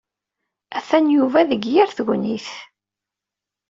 Atan 0.77 1.05
Yuba 1.15 1.41
deg 1.49 1.61
yir 1.71 1.89
tegnit. 1.97 2.47